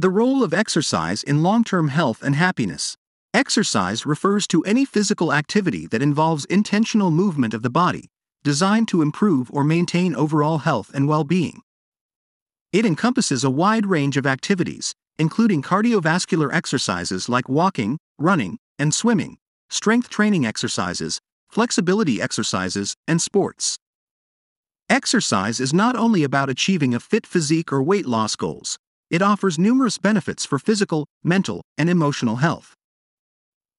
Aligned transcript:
The 0.00 0.08
role 0.08 0.42
of 0.42 0.54
exercise 0.54 1.22
in 1.22 1.42
long 1.42 1.62
term 1.62 1.88
health 1.88 2.22
and 2.22 2.34
happiness. 2.34 2.96
Exercise 3.34 4.06
refers 4.06 4.46
to 4.46 4.64
any 4.64 4.86
physical 4.86 5.30
activity 5.30 5.86
that 5.88 6.00
involves 6.00 6.46
intentional 6.46 7.10
movement 7.10 7.52
of 7.52 7.60
the 7.60 7.68
body, 7.68 8.08
designed 8.42 8.88
to 8.88 9.02
improve 9.02 9.50
or 9.52 9.62
maintain 9.62 10.14
overall 10.14 10.56
health 10.56 10.90
and 10.94 11.06
well 11.06 11.22
being. 11.22 11.60
It 12.72 12.86
encompasses 12.86 13.44
a 13.44 13.50
wide 13.50 13.84
range 13.84 14.16
of 14.16 14.26
activities, 14.26 14.94
including 15.18 15.60
cardiovascular 15.60 16.50
exercises 16.50 17.28
like 17.28 17.50
walking, 17.50 17.98
running, 18.18 18.56
and 18.78 18.94
swimming, 18.94 19.36
strength 19.68 20.08
training 20.08 20.46
exercises, 20.46 21.20
flexibility 21.50 22.22
exercises, 22.22 22.94
and 23.06 23.20
sports. 23.20 23.76
Exercise 24.88 25.60
is 25.60 25.74
not 25.74 25.94
only 25.94 26.24
about 26.24 26.48
achieving 26.48 26.94
a 26.94 27.00
fit 27.00 27.26
physique 27.26 27.70
or 27.70 27.82
weight 27.82 28.06
loss 28.06 28.34
goals, 28.34 28.78
it 29.10 29.22
offers 29.22 29.58
numerous 29.58 29.98
benefits 29.98 30.46
for 30.46 30.58
physical, 30.58 31.06
mental, 31.22 31.62
and 31.76 31.90
emotional 31.90 32.36
health. 32.36 32.74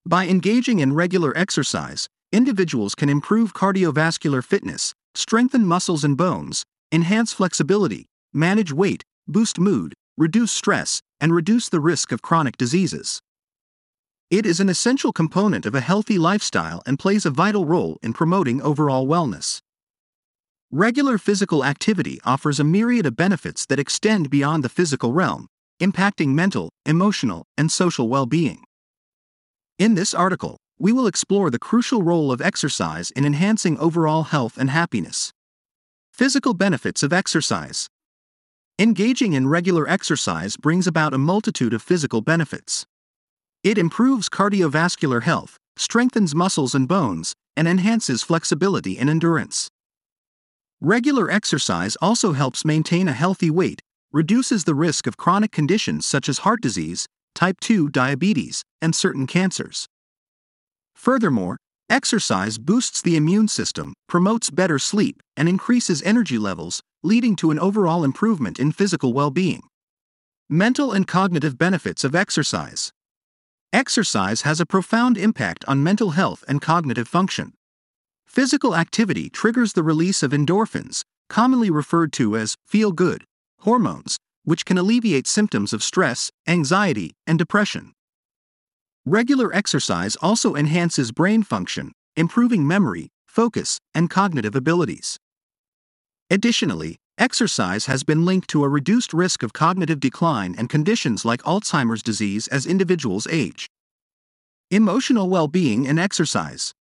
By 0.05 0.27
engaging 0.27 0.79
in 0.79 0.93
regular 0.93 1.35
exercise, 1.37 2.07
individuals 2.31 2.95
can 2.95 3.09
improve 3.09 3.53
cardiovascular 3.53 4.43
fitness, 4.43 4.93
strengthen 5.15 5.65
muscles 5.65 6.03
and 6.03 6.17
bones, 6.17 6.63
enhance 6.91 7.33
flexibility, 7.33 8.07
manage 8.33 8.73
weight, 8.73 9.03
boost 9.27 9.59
mood, 9.59 9.93
reduce 10.17 10.51
stress, 10.51 11.01
and 11.19 11.33
reduce 11.33 11.69
the 11.69 11.79
risk 11.79 12.11
of 12.11 12.21
chronic 12.21 12.57
diseases. 12.57 13.21
It 14.29 14.45
is 14.45 14.59
an 14.59 14.69
essential 14.69 15.11
component 15.11 15.65
of 15.65 15.75
a 15.75 15.81
healthy 15.81 16.17
lifestyle 16.17 16.81
and 16.85 16.97
plays 16.97 17.25
a 17.25 17.29
vital 17.29 17.65
role 17.65 17.97
in 18.01 18.13
promoting 18.13 18.61
overall 18.61 19.05
wellness. 19.05 19.59
Regular 20.73 21.17
physical 21.17 21.65
activity 21.65 22.21
offers 22.23 22.57
a 22.57 22.63
myriad 22.63 23.05
of 23.05 23.17
benefits 23.17 23.65
that 23.65 23.77
extend 23.77 24.29
beyond 24.29 24.63
the 24.63 24.69
physical 24.69 25.11
realm, 25.11 25.47
impacting 25.81 26.29
mental, 26.29 26.69
emotional, 26.85 27.43
and 27.57 27.69
social 27.69 28.07
well 28.07 28.25
being. 28.25 28.63
In 29.77 29.95
this 29.95 30.13
article, 30.13 30.55
we 30.79 30.93
will 30.93 31.07
explore 31.07 31.49
the 31.49 31.59
crucial 31.59 32.03
role 32.03 32.31
of 32.31 32.39
exercise 32.39 33.11
in 33.11 33.25
enhancing 33.25 33.77
overall 33.79 34.23
health 34.23 34.57
and 34.57 34.69
happiness. 34.69 35.33
Physical 36.13 36.53
benefits 36.53 37.03
of 37.03 37.11
exercise. 37.11 37.89
Engaging 38.79 39.33
in 39.33 39.49
regular 39.49 39.89
exercise 39.89 40.55
brings 40.55 40.87
about 40.87 41.13
a 41.13 41.17
multitude 41.17 41.73
of 41.73 41.81
physical 41.81 42.21
benefits. 42.21 42.85
It 43.61 43.77
improves 43.77 44.29
cardiovascular 44.29 45.23
health, 45.23 45.57
strengthens 45.75 46.33
muscles 46.33 46.73
and 46.73 46.87
bones, 46.87 47.33
and 47.57 47.67
enhances 47.67 48.23
flexibility 48.23 48.97
and 48.97 49.09
endurance. 49.09 49.69
Regular 50.83 51.29
exercise 51.29 51.95
also 52.01 52.33
helps 52.33 52.65
maintain 52.65 53.07
a 53.07 53.13
healthy 53.13 53.51
weight, 53.51 53.83
reduces 54.11 54.63
the 54.63 54.73
risk 54.73 55.05
of 55.05 55.15
chronic 55.15 55.51
conditions 55.51 56.07
such 56.07 56.27
as 56.27 56.39
heart 56.39 56.59
disease, 56.59 57.05
type 57.35 57.59
2 57.59 57.89
diabetes, 57.89 58.63
and 58.81 58.95
certain 58.95 59.27
cancers. 59.27 59.85
Furthermore, 60.95 61.57
exercise 61.87 62.57
boosts 62.57 62.99
the 62.99 63.15
immune 63.15 63.47
system, 63.47 63.93
promotes 64.07 64.49
better 64.49 64.79
sleep, 64.79 65.21
and 65.37 65.47
increases 65.47 66.01
energy 66.01 66.39
levels, 66.39 66.81
leading 67.03 67.35
to 67.35 67.51
an 67.51 67.59
overall 67.59 68.03
improvement 68.03 68.59
in 68.59 68.71
physical 68.71 69.13
well 69.13 69.29
being. 69.29 69.61
Mental 70.49 70.91
and 70.91 71.07
cognitive 71.07 71.59
benefits 71.59 72.03
of 72.03 72.15
exercise. 72.15 72.91
Exercise 73.71 74.41
has 74.41 74.59
a 74.59 74.65
profound 74.65 75.15
impact 75.15 75.63
on 75.67 75.83
mental 75.83 76.11
health 76.11 76.43
and 76.47 76.59
cognitive 76.59 77.07
function. 77.07 77.53
Physical 78.31 78.77
activity 78.77 79.29
triggers 79.29 79.73
the 79.73 79.83
release 79.83 80.23
of 80.23 80.31
endorphins, 80.31 81.03
commonly 81.27 81.69
referred 81.69 82.13
to 82.13 82.37
as 82.37 82.55
feel 82.65 82.93
good 82.93 83.25
hormones, 83.59 84.15
which 84.45 84.63
can 84.63 84.77
alleviate 84.77 85.27
symptoms 85.27 85.73
of 85.73 85.83
stress, 85.83 86.31
anxiety, 86.47 87.11
and 87.27 87.37
depression. 87.37 87.91
Regular 89.05 89.53
exercise 89.53 90.15
also 90.21 90.55
enhances 90.55 91.11
brain 91.11 91.43
function, 91.43 91.91
improving 92.15 92.65
memory, 92.65 93.09
focus, 93.27 93.79
and 93.93 94.09
cognitive 94.09 94.55
abilities. 94.55 95.17
Additionally, 96.29 96.95
exercise 97.17 97.87
has 97.87 98.05
been 98.05 98.23
linked 98.23 98.47
to 98.47 98.63
a 98.63 98.69
reduced 98.69 99.11
risk 99.11 99.43
of 99.43 99.51
cognitive 99.51 99.99
decline 99.99 100.55
and 100.57 100.69
conditions 100.69 101.25
like 101.25 101.41
Alzheimer's 101.41 102.01
disease 102.01 102.47
as 102.47 102.65
individuals 102.65 103.27
age. 103.29 103.67
Emotional 104.69 105.29
well 105.29 105.49
being 105.49 105.85
and 105.85 105.99
exercise. 105.99 106.73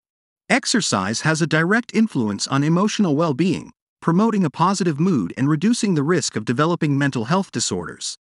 Exercise 0.50 1.20
has 1.20 1.42
a 1.42 1.47
direct 1.47 1.94
influence 1.94 2.47
on 2.47 2.64
emotional 2.64 3.14
well 3.14 3.34
being, 3.34 3.70
promoting 4.00 4.47
a 4.47 4.50
positive 4.50 4.98
mood 4.98 5.34
and 5.36 5.47
reducing 5.47 5.94
the 5.94 6.03
risk 6.03 6.36
of 6.36 6.47
developing 6.47 6.97
mental 6.97 7.26
health 7.26 7.53
disorders. 7.53 8.16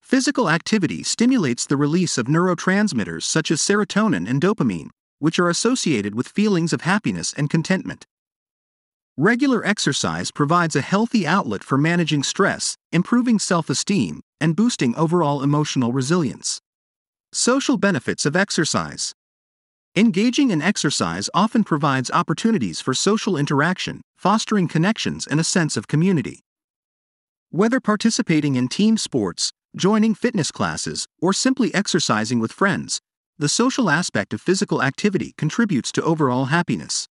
Physical 0.00 0.50
activity 0.50 1.04
stimulates 1.04 1.66
the 1.66 1.76
release 1.76 2.18
of 2.18 2.26
neurotransmitters 2.26 3.22
such 3.22 3.52
as 3.52 3.60
serotonin 3.60 4.28
and 4.28 4.42
dopamine, 4.42 4.90
which 5.20 5.38
are 5.38 5.48
associated 5.48 6.16
with 6.16 6.26
feelings 6.26 6.72
of 6.72 6.80
happiness 6.80 7.32
and 7.34 7.48
contentment. 7.48 8.06
Regular 9.16 9.64
exercise 9.64 10.32
provides 10.32 10.74
a 10.74 10.80
healthy 10.80 11.28
outlet 11.28 11.62
for 11.62 11.78
managing 11.78 12.24
stress, 12.24 12.74
improving 12.90 13.38
self 13.38 13.70
esteem, 13.70 14.20
and 14.40 14.56
boosting 14.56 14.96
overall 14.96 15.44
emotional 15.44 15.92
resilience. 15.92 16.60
Social 17.32 17.76
benefits 17.76 18.26
of 18.26 18.34
exercise. 18.34 19.14
Engaging 19.96 20.52
in 20.52 20.62
exercise 20.62 21.28
often 21.34 21.64
provides 21.64 22.12
opportunities 22.12 22.80
for 22.80 22.94
social 22.94 23.36
interaction, 23.36 24.02
fostering 24.16 24.68
connections 24.68 25.26
and 25.26 25.40
a 25.40 25.44
sense 25.44 25.76
of 25.76 25.88
community. 25.88 26.44
Whether 27.50 27.80
participating 27.80 28.54
in 28.54 28.68
team 28.68 28.96
sports, 28.96 29.50
joining 29.74 30.14
fitness 30.14 30.52
classes, 30.52 31.08
or 31.20 31.32
simply 31.32 31.74
exercising 31.74 32.38
with 32.38 32.52
friends, 32.52 33.00
the 33.36 33.48
social 33.48 33.90
aspect 33.90 34.32
of 34.32 34.40
physical 34.40 34.80
activity 34.80 35.34
contributes 35.36 35.90
to 35.90 36.04
overall 36.04 36.44
happiness. 36.44 37.08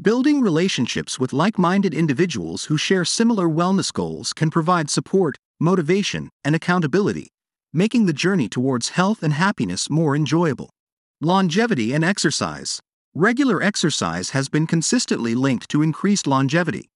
Building 0.00 0.40
relationships 0.40 1.18
with 1.18 1.32
like 1.32 1.58
minded 1.58 1.92
individuals 1.92 2.66
who 2.66 2.76
share 2.76 3.04
similar 3.04 3.48
wellness 3.48 3.92
goals 3.92 4.32
can 4.32 4.52
provide 4.52 4.88
support, 4.88 5.36
motivation, 5.58 6.30
and 6.44 6.54
accountability, 6.54 7.26
making 7.72 8.06
the 8.06 8.12
journey 8.12 8.48
towards 8.48 8.90
health 8.90 9.24
and 9.24 9.32
happiness 9.32 9.90
more 9.90 10.14
enjoyable. 10.14 10.70
Longevity 11.22 11.94
and 11.94 12.04
exercise. 12.04 12.78
Regular 13.14 13.62
exercise 13.62 14.30
has 14.30 14.50
been 14.50 14.66
consistently 14.66 15.34
linked 15.34 15.66
to 15.70 15.80
increased 15.80 16.26
longevity. 16.26 16.90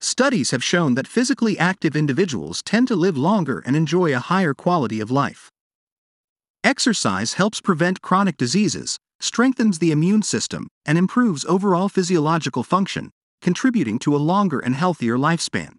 Studies 0.00 0.50
have 0.50 0.64
shown 0.64 0.96
that 0.96 1.06
physically 1.06 1.56
active 1.56 1.94
individuals 1.94 2.64
tend 2.64 2.88
to 2.88 2.96
live 2.96 3.16
longer 3.16 3.62
and 3.64 3.76
enjoy 3.76 4.12
a 4.12 4.18
higher 4.18 4.54
quality 4.54 4.98
of 4.98 5.12
life. 5.12 5.52
Exercise 6.64 7.34
helps 7.34 7.60
prevent 7.60 8.02
chronic 8.02 8.36
diseases, 8.36 8.98
strengthens 9.20 9.78
the 9.78 9.92
immune 9.92 10.24
system, 10.24 10.66
and 10.84 10.98
improves 10.98 11.44
overall 11.44 11.88
physiological 11.88 12.64
function, 12.64 13.12
contributing 13.40 14.00
to 14.00 14.16
a 14.16 14.24
longer 14.32 14.58
and 14.58 14.74
healthier 14.74 15.16
lifespan. 15.16 15.74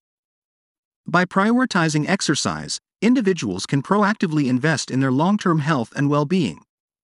By 1.06 1.26
prioritizing 1.26 2.08
exercise, 2.08 2.80
individuals 3.02 3.66
can 3.66 3.84
proactively 3.84 4.48
invest 4.48 4.90
in 4.90 5.02
their 5.02 5.12
long 5.12 5.38
term 5.38 5.60
health 5.60 5.92
and 5.94 6.10
well 6.10 6.24
being. 6.24 6.62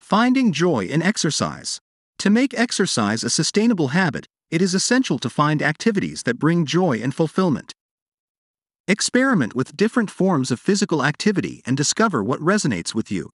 Finding 0.09 0.51
joy 0.51 0.85
in 0.85 1.03
exercise. 1.03 1.79
To 2.17 2.31
make 2.31 2.57
exercise 2.57 3.23
a 3.23 3.29
sustainable 3.29 3.89
habit, 3.89 4.25
it 4.49 4.59
is 4.59 4.73
essential 4.73 5.19
to 5.19 5.29
find 5.29 5.61
activities 5.61 6.23
that 6.23 6.39
bring 6.39 6.65
joy 6.65 6.99
and 6.99 7.13
fulfillment. 7.13 7.75
Experiment 8.87 9.53
with 9.53 9.77
different 9.77 10.09
forms 10.09 10.49
of 10.49 10.59
physical 10.59 11.05
activity 11.05 11.61
and 11.63 11.77
discover 11.77 12.23
what 12.23 12.39
resonates 12.39 12.95
with 12.95 13.11
you. 13.11 13.29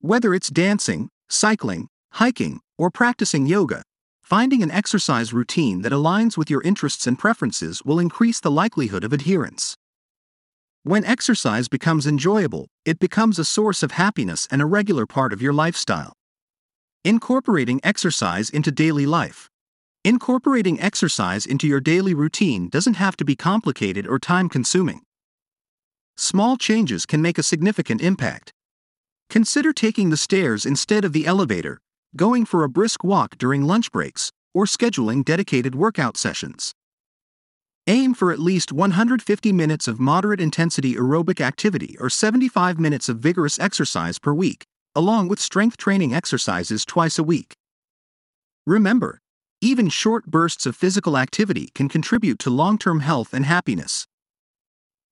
Whether 0.00 0.32
it's 0.32 0.48
dancing, 0.48 1.10
cycling, 1.28 1.88
hiking, 2.12 2.60
or 2.78 2.90
practicing 2.90 3.44
yoga, 3.44 3.82
finding 4.22 4.62
an 4.62 4.70
exercise 4.70 5.34
routine 5.34 5.82
that 5.82 5.92
aligns 5.92 6.38
with 6.38 6.48
your 6.48 6.62
interests 6.62 7.06
and 7.06 7.18
preferences 7.18 7.84
will 7.84 7.98
increase 7.98 8.40
the 8.40 8.50
likelihood 8.50 9.04
of 9.04 9.12
adherence. 9.12 9.76
When 10.88 11.04
exercise 11.04 11.68
becomes 11.68 12.06
enjoyable, 12.06 12.68
it 12.86 12.98
becomes 12.98 13.38
a 13.38 13.44
source 13.44 13.82
of 13.82 13.90
happiness 13.90 14.48
and 14.50 14.62
a 14.62 14.64
regular 14.64 15.04
part 15.04 15.34
of 15.34 15.42
your 15.42 15.52
lifestyle. 15.52 16.14
Incorporating 17.04 17.78
exercise 17.84 18.48
into 18.48 18.70
daily 18.70 19.04
life. 19.04 19.50
Incorporating 20.02 20.80
exercise 20.80 21.44
into 21.44 21.66
your 21.66 21.80
daily 21.80 22.14
routine 22.14 22.70
doesn't 22.70 22.94
have 22.94 23.18
to 23.18 23.26
be 23.26 23.36
complicated 23.36 24.06
or 24.06 24.18
time 24.18 24.48
consuming. 24.48 25.02
Small 26.16 26.56
changes 26.56 27.04
can 27.04 27.20
make 27.20 27.36
a 27.36 27.42
significant 27.42 28.00
impact. 28.00 28.54
Consider 29.28 29.74
taking 29.74 30.08
the 30.08 30.16
stairs 30.16 30.64
instead 30.64 31.04
of 31.04 31.12
the 31.12 31.26
elevator, 31.26 31.82
going 32.16 32.46
for 32.46 32.64
a 32.64 32.68
brisk 32.70 33.04
walk 33.04 33.36
during 33.36 33.64
lunch 33.64 33.92
breaks, 33.92 34.32
or 34.54 34.64
scheduling 34.64 35.22
dedicated 35.22 35.74
workout 35.74 36.16
sessions. 36.16 36.72
Aim 37.90 38.12
for 38.12 38.30
at 38.30 38.38
least 38.38 38.70
150 38.70 39.50
minutes 39.50 39.88
of 39.88 39.98
moderate 39.98 40.42
intensity 40.42 40.94
aerobic 40.94 41.40
activity 41.40 41.96
or 41.98 42.10
75 42.10 42.78
minutes 42.78 43.08
of 43.08 43.18
vigorous 43.18 43.58
exercise 43.58 44.18
per 44.18 44.34
week, 44.34 44.66
along 44.94 45.28
with 45.28 45.40
strength 45.40 45.78
training 45.78 46.12
exercises 46.12 46.84
twice 46.84 47.18
a 47.18 47.22
week. 47.22 47.54
Remember, 48.66 49.20
even 49.62 49.88
short 49.88 50.26
bursts 50.26 50.66
of 50.66 50.76
physical 50.76 51.16
activity 51.16 51.70
can 51.74 51.88
contribute 51.88 52.38
to 52.40 52.50
long 52.50 52.76
term 52.76 53.00
health 53.00 53.32
and 53.32 53.46
happiness. 53.46 54.06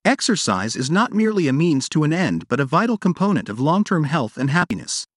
Exercise 0.05 0.75
is 0.75 0.91
not 0.91 1.11
merely 1.11 1.47
a 1.47 1.53
means 1.53 1.89
to 1.89 2.03
an 2.03 2.13
end 2.13 2.47
but 2.47 2.59
a 2.59 2.65
vital 2.65 2.99
component 2.99 3.49
of 3.49 3.59
long 3.59 3.83
term 3.83 4.03
health 4.03 4.37
and 4.37 4.51
happiness. 4.51 5.07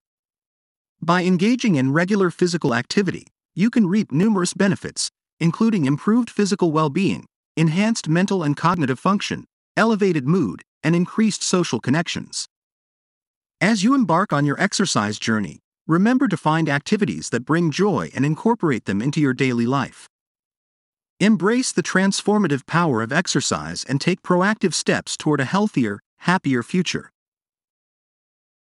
By 0.99 1.25
engaging 1.25 1.75
in 1.75 1.93
regular 1.93 2.31
physical 2.31 2.73
activity, 2.73 3.27
you 3.53 3.69
can 3.69 3.85
reap 3.85 4.11
numerous 4.11 4.55
benefits, 4.55 5.11
including 5.39 5.85
improved 5.85 6.31
physical 6.31 6.71
well 6.71 6.89
being, 6.89 7.27
enhanced 7.61 8.09
mental 8.09 8.41
and 8.41 8.57
cognitive 8.57 8.99
function, 8.99 9.45
elevated 9.77 10.27
mood, 10.27 10.63
and 10.81 10.95
increased 10.95 11.43
social 11.43 11.79
connections. 11.79 12.47
As 13.61 13.83
you 13.83 13.93
embark 13.93 14.33
on 14.33 14.45
your 14.45 14.59
exercise 14.59 15.19
journey, 15.19 15.59
remember 15.85 16.27
to 16.27 16.35
find 16.35 16.67
activities 16.67 17.29
that 17.29 17.45
bring 17.45 17.69
joy 17.69 18.09
and 18.15 18.25
incorporate 18.25 18.85
them 18.85 18.99
into 18.99 19.21
your 19.21 19.35
daily 19.35 19.67
life. 19.67 20.09
Embrace 21.19 21.71
the 21.71 21.83
transformative 21.83 22.65
power 22.65 23.03
of 23.03 23.13
exercise 23.13 23.83
and 23.87 24.01
take 24.01 24.23
proactive 24.23 24.73
steps 24.73 25.15
toward 25.15 25.39
a 25.39 25.45
healthier, 25.45 25.99
happier 26.21 26.63
future. 26.63 27.11